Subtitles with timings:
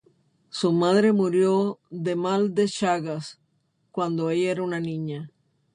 [0.49, 3.39] Su madre murió de Mal de Chagas
[3.91, 5.31] cuando ella era una niña.